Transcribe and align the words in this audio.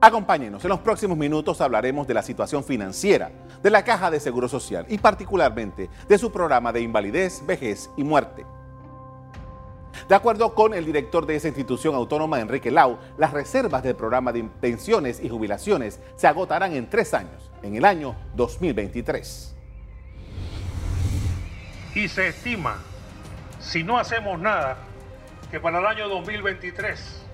Acompáñenos, 0.00 0.64
en 0.64 0.68
los 0.68 0.78
próximos 0.78 1.18
minutos 1.18 1.60
hablaremos 1.60 2.06
de 2.06 2.14
la 2.14 2.22
situación 2.22 2.62
financiera 2.62 3.32
de 3.60 3.70
la 3.70 3.82
Caja 3.82 4.12
de 4.12 4.20
Seguro 4.20 4.48
Social 4.48 4.86
y 4.88 4.98
particularmente 4.98 5.90
de 6.08 6.18
su 6.18 6.30
programa 6.30 6.72
de 6.72 6.82
invalidez, 6.82 7.44
vejez 7.44 7.90
y 7.96 8.04
muerte. 8.04 8.46
De 10.08 10.14
acuerdo 10.14 10.54
con 10.54 10.72
el 10.72 10.84
director 10.84 11.26
de 11.26 11.34
esa 11.34 11.48
institución 11.48 11.96
autónoma, 11.96 12.38
Enrique 12.38 12.70
Lau, 12.70 12.96
las 13.16 13.32
reservas 13.32 13.82
del 13.82 13.96
programa 13.96 14.32
de 14.32 14.44
pensiones 14.44 15.18
y 15.20 15.28
jubilaciones 15.28 15.98
se 16.14 16.28
agotarán 16.28 16.74
en 16.74 16.88
tres 16.88 17.12
años, 17.12 17.50
en 17.64 17.74
el 17.74 17.84
año 17.84 18.14
2023. 18.36 19.56
Y 21.96 22.06
se 22.06 22.28
estima, 22.28 22.76
si 23.58 23.82
no 23.82 23.98
hacemos 23.98 24.38
nada, 24.38 24.76
que 25.50 25.58
para 25.58 25.80
el 25.80 25.86
año 25.86 26.08
2023 26.08 27.27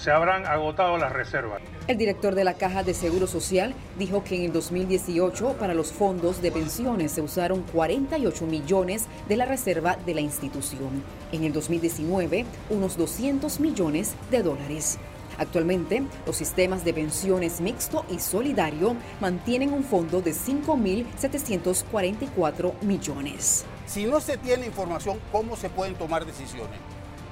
se 0.00 0.10
habrán 0.10 0.44
agotado 0.46 0.96
las 0.96 1.12
reservas. 1.12 1.60
El 1.86 1.98
director 1.98 2.34
de 2.34 2.44
la 2.44 2.54
Caja 2.54 2.82
de 2.82 2.94
Seguro 2.94 3.26
Social 3.26 3.74
dijo 3.98 4.24
que 4.24 4.36
en 4.36 4.44
el 4.44 4.52
2018 4.52 5.56
para 5.58 5.74
los 5.74 5.92
fondos 5.92 6.40
de 6.40 6.50
pensiones 6.50 7.12
se 7.12 7.20
usaron 7.20 7.64
48 7.72 8.46
millones 8.46 9.04
de 9.28 9.36
la 9.36 9.44
reserva 9.44 9.98
de 10.06 10.14
la 10.14 10.22
institución. 10.22 11.04
En 11.32 11.44
el 11.44 11.52
2019, 11.52 12.46
unos 12.70 12.96
200 12.96 13.60
millones 13.60 14.14
de 14.30 14.42
dólares. 14.42 14.98
Actualmente, 15.36 16.02
los 16.26 16.36
sistemas 16.36 16.82
de 16.84 16.94
pensiones 16.94 17.60
mixto 17.60 18.06
y 18.10 18.20
solidario 18.20 18.96
mantienen 19.20 19.74
un 19.74 19.84
fondo 19.84 20.22
de 20.22 20.32
5.744 20.32 22.72
millones. 22.82 23.66
Si 23.86 24.06
no 24.06 24.20
se 24.20 24.38
tiene 24.38 24.64
información, 24.66 25.20
¿cómo 25.30 25.56
se 25.56 25.68
pueden 25.68 25.94
tomar 25.94 26.24
decisiones? 26.24 26.78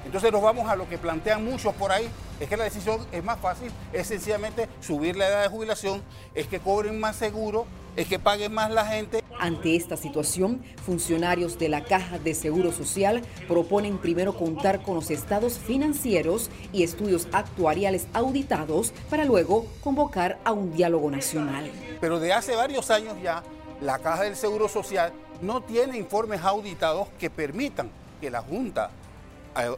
Entonces 0.05 0.31
nos 0.31 0.41
vamos 0.41 0.69
a 0.69 0.75
lo 0.75 0.87
que 0.89 0.97
plantean 0.97 1.45
muchos 1.45 1.75
por 1.75 1.91
ahí, 1.91 2.09
es 2.39 2.47
que 2.47 2.57
la 2.57 2.63
decisión 2.63 3.05
es 3.11 3.23
más 3.23 3.39
fácil, 3.39 3.71
es 3.91 4.07
sencillamente 4.07 4.69
subir 4.81 5.15
la 5.15 5.27
edad 5.27 5.43
de 5.43 5.49
jubilación, 5.49 6.01
es 6.33 6.47
que 6.47 6.59
cobren 6.59 6.99
más 6.99 7.15
seguro, 7.15 7.65
es 7.95 8.07
que 8.07 8.17
paguen 8.17 8.53
más 8.53 8.71
la 8.71 8.85
gente. 8.85 9.23
Ante 9.39 9.75
esta 9.75 9.97
situación, 9.97 10.63
funcionarios 10.85 11.59
de 11.59 11.69
la 11.69 11.83
Caja 11.83 12.17
de 12.19 12.33
Seguro 12.33 12.71
Social 12.71 13.21
proponen 13.47 13.97
primero 13.97 14.37
contar 14.37 14.81
con 14.81 14.95
los 14.95 15.11
estados 15.11 15.57
financieros 15.57 16.49
y 16.71 16.83
estudios 16.83 17.27
actuariales 17.31 18.07
auditados 18.13 18.93
para 19.09 19.25
luego 19.25 19.65
convocar 19.81 20.39
a 20.43 20.51
un 20.51 20.73
diálogo 20.73 21.11
nacional. 21.11 21.71
Pero 21.99 22.19
de 22.19 22.33
hace 22.33 22.55
varios 22.55 22.89
años 22.89 23.15
ya, 23.21 23.43
la 23.81 23.99
Caja 23.99 24.23
del 24.23 24.35
Seguro 24.35 24.67
Social 24.67 25.13
no 25.41 25.61
tiene 25.61 25.97
informes 25.97 26.41
auditados 26.41 27.07
que 27.17 27.29
permitan 27.29 27.89
que 28.21 28.29
la 28.29 28.41
Junta 28.41 28.91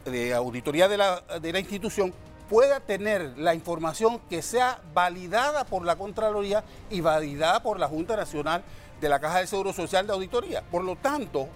de 0.04 0.34
auditoría 0.34 0.86
de 0.86 0.96
la, 0.96 1.22
de 1.40 1.52
la 1.52 1.58
institución 1.58 2.12
pueda 2.52 2.80
tener 2.80 3.38
la 3.38 3.54
información 3.54 4.20
que 4.28 4.42
sea 4.42 4.78
validada 4.92 5.64
por 5.64 5.86
la 5.86 5.96
Contraloría 5.96 6.62
y 6.90 7.00
validada 7.00 7.62
por 7.62 7.80
la 7.80 7.88
Junta 7.88 8.14
Nacional 8.14 8.62
de 9.00 9.08
la 9.08 9.20
Caja 9.20 9.38
del 9.38 9.48
Seguro 9.48 9.72
Social 9.72 10.06
de 10.06 10.12
Auditoría. 10.12 10.62
Por 10.70 10.84
lo 10.84 10.96
tanto, 10.96 11.48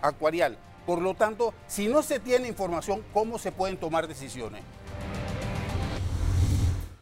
actuarial, 0.00 0.56
por 0.86 1.02
lo 1.02 1.14
tanto, 1.14 1.54
si 1.66 1.88
no 1.88 2.04
se 2.04 2.20
tiene 2.20 2.46
información, 2.46 3.02
¿cómo 3.12 3.36
se 3.36 3.50
pueden 3.50 3.78
tomar 3.78 4.06
decisiones? 4.06 4.62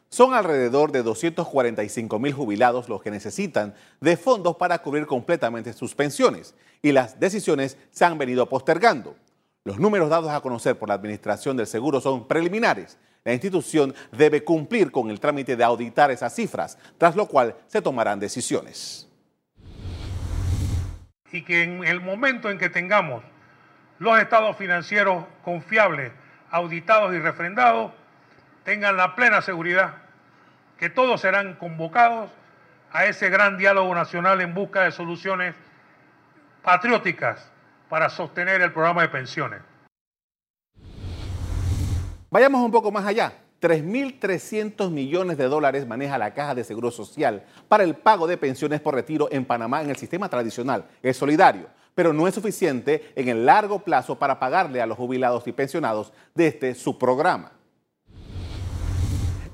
Son 0.09 0.33
alrededor 0.33 0.91
de 0.91 1.03
245 1.03 2.19
mil 2.19 2.33
jubilados 2.33 2.89
los 2.89 3.03
que 3.03 3.11
necesitan 3.11 3.75
de 4.01 4.17
fondos 4.17 4.57
para 4.57 4.79
cubrir 4.79 5.05
completamente 5.07 5.75
sus 5.75 5.95
pensiones 5.95 6.55
y 6.81 6.93
las 6.93 7.21
decisiones 7.21 7.77
se 7.91 8.07
han 8.07 8.17
venido 8.17 8.49
postergando. 8.49 9.15
Los 9.65 9.79
números 9.79 10.09
dados 10.09 10.31
a 10.31 10.41
conocer 10.41 10.79
por 10.79 10.89
la 10.89 10.95
Administración 10.95 11.59
del 11.59 11.67
Seguro 11.67 12.01
son 12.01 12.27
preliminares. 12.27 12.97
La 13.25 13.33
institución 13.33 13.95
debe 14.11 14.43
cumplir 14.43 14.91
con 14.91 15.09
el 15.09 15.21
trámite 15.21 15.57
de 15.57 15.63
auditar 15.63 16.11
esas 16.11 16.35
cifras, 16.35 16.77
tras 16.99 17.15
lo 17.15 17.27
cual 17.27 17.55
se 17.69 17.81
tomarán 17.81 18.19
decisiones. 18.19 19.09
Y 21.31 21.43
que 21.43 21.63
en 21.63 21.85
el 21.85 22.01
momento 22.01 22.51
en 22.51 22.59
que 22.59 22.69
tengamos 22.69 23.23
los 23.99 24.19
estados 24.19 24.57
financieros 24.57 25.25
confiables, 25.45 26.13
auditados 26.51 27.15
y 27.15 27.21
refrendados, 27.21 27.93
tengan 28.65 28.97
la 28.97 29.15
plena 29.15 29.41
seguridad 29.41 29.95
que 30.77 30.91
todos 30.91 31.21
serán 31.21 31.55
convocados 31.55 32.31
a 32.91 33.07
ese 33.07 33.31
gran 33.31 33.57
diálogo 33.57 33.95
nacional 33.95 34.41
en 34.41 34.53
busca 34.53 34.83
de 34.83 34.91
soluciones 34.91 35.55
patrióticas 36.63 37.51
para 37.89 38.11
sostener 38.11 38.61
el 38.61 38.73
programa 38.73 39.03
de 39.03 39.09
pensiones. 39.09 39.61
Vayamos 42.33 42.65
un 42.65 42.71
poco 42.71 42.91
más 42.91 43.05
allá. 43.05 43.31
3.300 43.61 44.91
millones 44.91 45.37
de 45.37 45.45
dólares 45.49 45.87
maneja 45.87 46.17
la 46.17 46.33
Caja 46.33 46.55
de 46.55 46.65
Seguro 46.65 46.91
Social 46.91 47.45
para 47.69 47.85
el 47.85 47.95
pago 47.95 48.27
de 48.27 48.39
pensiones 48.39 48.81
por 48.81 48.95
retiro 48.95 49.29
en 49.31 49.45
Panamá 49.45 49.83
en 49.83 49.91
el 49.91 49.97
sistema 49.97 50.31
tradicional, 50.31 50.87
es 51.03 51.19
solidario, 51.19 51.67
pero 51.95 52.15
no 52.15 52.27
es 52.27 52.35
suficiente 52.35 53.13
en 53.17 53.29
el 53.29 53.45
largo 53.45 53.81
plazo 53.81 54.19
para 54.19 54.41
pagarle 54.41 54.81
a 54.81 54.87
los 54.87 54.97
jubilados 54.97 55.47
y 55.47 55.53
pensionados 55.53 56.15
de 56.35 56.47
este 56.47 56.75
subprograma. 56.75 57.53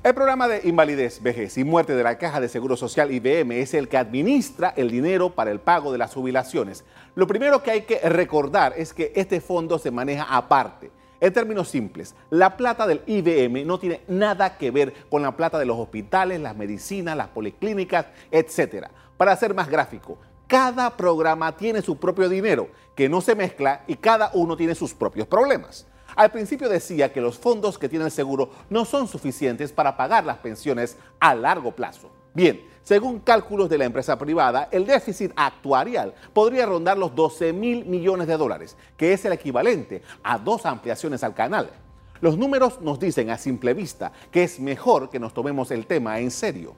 El 0.01 0.13
programa 0.15 0.47
de 0.47 0.61
invalidez, 0.63 1.21
vejez 1.21 1.57
y 1.57 1.65
muerte 1.65 1.95
de 1.95 2.03
la 2.03 2.17
Caja 2.17 2.39
de 2.39 2.47
Seguro 2.47 2.77
Social 2.77 3.11
IBM 3.11 3.59
es 3.59 3.73
el 3.73 3.89
que 3.89 3.97
administra 3.97 4.73
el 4.77 4.89
dinero 4.89 5.35
para 5.35 5.51
el 5.51 5.59
pago 5.59 5.91
de 5.91 5.97
las 5.97 6.13
jubilaciones. 6.13 6.85
Lo 7.13 7.27
primero 7.27 7.61
que 7.61 7.71
hay 7.71 7.81
que 7.81 7.99
recordar 8.07 8.73
es 8.77 8.93
que 8.93 9.11
este 9.17 9.41
fondo 9.41 9.77
se 9.77 9.91
maneja 9.91 10.23
aparte. 10.23 10.97
En 11.21 11.33
términos 11.33 11.67
simples, 11.67 12.15
la 12.29 12.55
plata 12.55 12.87
del 12.87 13.01
IBM 13.05 13.65
no 13.65 13.77
tiene 13.77 14.01
nada 14.07 14.57
que 14.57 14.71
ver 14.71 14.93
con 15.09 15.21
la 15.21 15.35
plata 15.35 15.59
de 15.59 15.65
los 15.65 15.77
hospitales, 15.77 16.39
las 16.39 16.55
medicinas, 16.55 17.17
las 17.17 17.27
policlínicas, 17.27 18.05
etc. 18.31 18.87
Para 19.17 19.35
ser 19.35 19.53
más 19.53 19.69
gráfico, 19.69 20.17
cada 20.47 20.95
programa 20.95 21.55
tiene 21.57 21.81
su 21.81 21.97
propio 21.97 22.29
dinero 22.29 22.69
que 22.95 23.09
no 23.09 23.21
se 23.21 23.35
mezcla 23.35 23.83
y 23.85 23.95
cada 23.95 24.31
uno 24.33 24.55
tiene 24.55 24.75
sus 24.75 24.93
propios 24.93 25.27
problemas. 25.27 25.85
Al 26.15 26.31
principio 26.31 26.69
decía 26.69 27.13
que 27.13 27.21
los 27.21 27.37
fondos 27.37 27.77
que 27.77 27.89
tiene 27.89 28.05
el 28.05 28.11
seguro 28.11 28.49
no 28.69 28.85
son 28.85 29.07
suficientes 29.07 29.71
para 29.71 29.95
pagar 29.95 30.25
las 30.25 30.37
pensiones 30.37 30.97
a 31.19 31.35
largo 31.35 31.71
plazo. 31.71 32.09
Bien, 32.33 32.61
según 32.83 33.19
cálculos 33.19 33.69
de 33.69 33.77
la 33.77 33.85
empresa 33.85 34.17
privada, 34.17 34.69
el 34.71 34.85
déficit 34.85 35.31
actuarial 35.35 36.13
podría 36.33 36.65
rondar 36.65 36.97
los 36.97 37.13
12 37.13 37.53
mil 37.53 37.85
millones 37.85 38.27
de 38.27 38.37
dólares, 38.37 38.75
que 38.97 39.13
es 39.13 39.23
el 39.25 39.33
equivalente 39.33 40.01
a 40.23 40.37
dos 40.37 40.65
ampliaciones 40.65 41.23
al 41.23 41.35
canal. 41.35 41.69
Los 42.21 42.37
números 42.37 42.81
nos 42.81 42.99
dicen 42.99 43.29
a 43.29 43.37
simple 43.37 43.73
vista 43.73 44.11
que 44.31 44.43
es 44.43 44.59
mejor 44.59 45.09
que 45.09 45.19
nos 45.19 45.33
tomemos 45.33 45.71
el 45.71 45.85
tema 45.85 46.19
en 46.19 46.31
serio. 46.31 46.75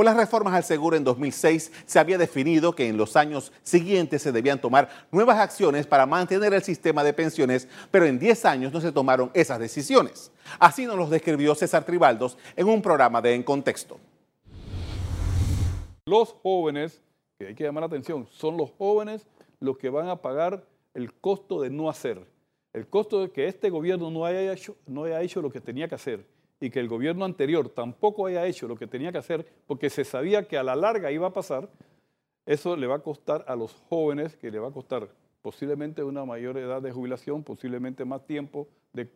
Con 0.00 0.06
las 0.06 0.16
reformas 0.16 0.54
al 0.54 0.64
seguro 0.64 0.96
en 0.96 1.04
2006 1.04 1.72
se 1.84 1.98
había 1.98 2.16
definido 2.16 2.74
que 2.74 2.88
en 2.88 2.96
los 2.96 3.16
años 3.16 3.52
siguientes 3.62 4.22
se 4.22 4.32
debían 4.32 4.58
tomar 4.58 4.88
nuevas 5.12 5.38
acciones 5.38 5.86
para 5.86 6.06
mantener 6.06 6.54
el 6.54 6.62
sistema 6.62 7.04
de 7.04 7.12
pensiones, 7.12 7.68
pero 7.90 8.06
en 8.06 8.18
10 8.18 8.46
años 8.46 8.72
no 8.72 8.80
se 8.80 8.92
tomaron 8.92 9.30
esas 9.34 9.58
decisiones. 9.58 10.32
Así 10.58 10.86
nos 10.86 10.96
los 10.96 11.10
describió 11.10 11.54
César 11.54 11.84
Tribaldos 11.84 12.38
en 12.56 12.68
un 12.68 12.80
programa 12.80 13.20
de 13.20 13.34
En 13.34 13.42
Contexto. 13.42 13.98
Los 16.06 16.32
jóvenes, 16.42 17.02
que 17.38 17.48
hay 17.48 17.54
que 17.54 17.64
llamar 17.64 17.82
la 17.82 17.88
atención, 17.88 18.26
son 18.30 18.56
los 18.56 18.70
jóvenes 18.78 19.26
los 19.58 19.76
que 19.76 19.90
van 19.90 20.08
a 20.08 20.16
pagar 20.16 20.64
el 20.94 21.12
costo 21.12 21.60
de 21.60 21.68
no 21.68 21.90
hacer, 21.90 22.26
el 22.72 22.88
costo 22.88 23.20
de 23.20 23.32
que 23.32 23.48
este 23.48 23.68
gobierno 23.68 24.10
no 24.10 24.24
haya 24.24 24.50
hecho, 24.50 24.76
no 24.86 25.04
haya 25.04 25.20
hecho 25.20 25.42
lo 25.42 25.50
que 25.50 25.60
tenía 25.60 25.88
que 25.88 25.96
hacer 25.96 26.24
y 26.60 26.70
que 26.70 26.78
el 26.78 26.88
gobierno 26.88 27.24
anterior 27.24 27.70
tampoco 27.70 28.26
haya 28.26 28.46
hecho 28.46 28.68
lo 28.68 28.76
que 28.76 28.86
tenía 28.86 29.10
que 29.10 29.18
hacer 29.18 29.46
porque 29.66 29.88
se 29.88 30.04
sabía 30.04 30.46
que 30.46 30.58
a 30.58 30.62
la 30.62 30.76
larga 30.76 31.10
iba 31.10 31.26
a 31.26 31.32
pasar, 31.32 31.70
eso 32.44 32.76
le 32.76 32.86
va 32.86 32.96
a 32.96 32.98
costar 33.00 33.44
a 33.48 33.56
los 33.56 33.72
jóvenes, 33.88 34.36
que 34.36 34.50
le 34.50 34.58
va 34.58 34.68
a 34.68 34.72
costar 34.72 35.08
posiblemente 35.42 36.02
una 36.02 36.24
mayor 36.24 36.58
edad 36.58 36.82
de 36.82 36.92
jubilación, 36.92 37.42
posiblemente 37.42 38.04
más 38.04 38.26
tiempo 38.26 38.68
de, 38.92 39.06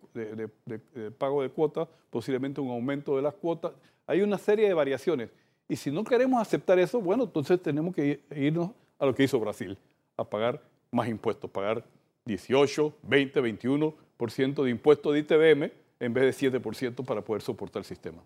pago 1.18 1.42
de 1.42 1.50
cuotas, 1.50 1.88
posiblemente 2.10 2.60
un 2.60 2.70
aumento 2.70 3.16
de 3.16 3.22
las 3.22 3.34
cuotas. 3.34 3.72
Hay 4.06 4.22
una 4.22 4.38
serie 4.38 4.68
de 4.68 4.74
variaciones. 4.74 5.30
Y 5.68 5.76
si 5.76 5.90
no 5.90 6.04
queremos 6.04 6.40
aceptar 6.40 6.78
eso, 6.78 7.00
bueno, 7.00 7.24
entonces 7.24 7.60
tenemos 7.60 7.94
que 7.94 8.20
irnos 8.34 8.70
a 8.98 9.06
lo 9.06 9.14
que 9.14 9.24
hizo 9.24 9.40
Brasil, 9.40 9.76
a 10.16 10.24
pagar 10.24 10.62
más 10.90 11.08
impuestos, 11.08 11.50
pagar 11.50 11.84
18, 12.26 12.94
20, 13.02 13.42
21% 13.42 14.62
de 14.62 14.70
impuestos 14.70 15.12
de 15.12 15.18
ITBM, 15.20 15.72
en 16.00 16.12
vez 16.12 16.38
de 16.38 16.50
7% 16.50 17.04
para 17.04 17.22
poder 17.22 17.42
soportar 17.42 17.80
el 17.80 17.86
sistema. 17.86 18.22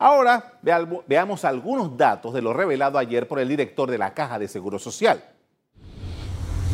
Ahora 0.00 0.60
veamos 1.06 1.44
algunos 1.44 1.96
datos 1.96 2.32
de 2.32 2.40
lo 2.40 2.52
revelado 2.52 2.98
ayer 2.98 3.26
por 3.26 3.40
el 3.40 3.48
director 3.48 3.90
de 3.90 3.98
la 3.98 4.14
Caja 4.14 4.38
de 4.38 4.46
Seguro 4.46 4.78
Social. 4.78 5.24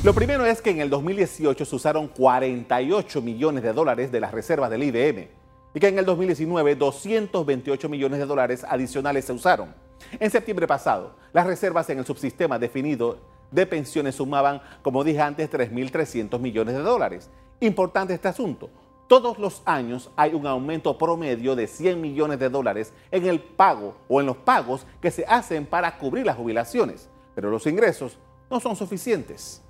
Lo 0.03 0.13
primero 0.13 0.45
es 0.45 0.61
que 0.61 0.69
en 0.69 0.81
el 0.81 0.91
2018 0.91 1.65
se 1.65 1.77
usaron 1.77 2.09
48 2.09 3.23
millones 3.23 3.63
de 3.63 3.73
dólares 3.73 4.13
de 4.13 4.21
las 4.21 4.33
reservas 4.33 4.69
del 4.69 4.83
IBM 4.83 5.29
y 5.73 5.81
que 5.81 5.89
en 5.89 5.99
el 5.99 6.05
2019 6.05 6.77
228 6.77 7.89
millones 7.89 8.19
de 8.19 8.27
dólares 8.27 8.67
adicionales 8.69 9.25
se 9.25 9.33
usaron. 9.33 9.75
En 10.21 10.31
septiembre 10.31 10.67
pasado, 10.67 11.17
las 11.33 11.47
reservas 11.47 11.89
en 11.89 12.01
el 12.01 12.05
subsistema 12.05 12.59
definido 12.59 13.19
de 13.51 13.65
pensiones 13.65 14.17
sumaban, 14.17 14.61
como 14.83 15.03
dije 15.03 15.23
antes, 15.23 15.51
3.300 15.51 16.39
millones 16.39 16.75
de 16.75 16.83
dólares 16.83 17.31
Importante 17.65 18.13
este 18.13 18.29
asunto. 18.29 18.69
todos 19.09 19.39
los 19.39 19.63
años 19.65 20.11
hay 20.17 20.35
un 20.35 20.47
aumento 20.47 20.99
promedio 20.99 21.57
de 21.57 21.67
100 21.67 21.99
millones 21.99 22.39
de 22.39 22.51
dólares 22.51 22.93
en 23.11 23.25
el 23.25 23.41
pago 23.41 23.95
o 24.07 24.21
en 24.21 24.27
los 24.27 24.37
pagos 24.37 24.87
que 25.01 25.11
se 25.11 25.25
hacen 25.25 25.65
para 25.65 25.97
cubrir 25.97 26.27
las 26.27 26.37
jubilaciones, 26.37 27.09
pero 27.35 27.49
los 27.51 27.67
ingresos 27.67 28.19
no 28.51 28.61
son 28.61 28.77
suficientes. 28.77 29.63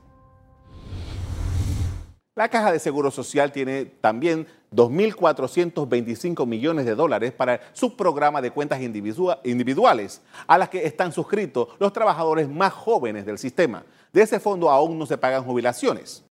La 2.34 2.48
Caja 2.48 2.72
de 2.72 2.80
Seguro 2.80 3.12
Social 3.12 3.52
tiene 3.52 3.84
también 3.84 4.48
2.425 4.72 6.46
millones 6.46 6.84
de 6.84 6.96
dólares 6.96 7.32
para 7.32 7.60
su 7.74 7.96
programa 7.96 8.42
de 8.42 8.50
cuentas 8.50 8.80
individuales, 8.80 10.20
a 10.48 10.58
las 10.58 10.68
que 10.68 10.84
están 10.84 11.12
suscritos 11.12 11.68
los 11.78 11.92
trabajadores 11.92 12.48
más 12.48 12.72
jóvenes 12.72 13.24
del 13.24 13.38
sistema. 13.38 13.84
De 14.12 14.22
ese 14.22 14.40
fondo 14.40 14.68
aún 14.70 14.98
no 14.98 15.06
se 15.06 15.18
pagan 15.18 15.44
jubilaciones. 15.44 16.22